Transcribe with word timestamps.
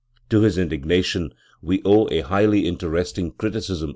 To 0.31 0.41
his 0.41 0.57
indignation 0.57 1.31
we 1.61 1.79
owe 1.85 2.07
a 2.09 2.21
highly 2.21 2.65
interesting 2.65 3.31
* 3.31 3.37
Forkel, 3.37 3.79
p. 3.79 3.87